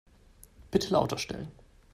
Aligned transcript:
Bitte 0.71 0.89
lauter 0.89 1.19
stellen. 1.19 1.51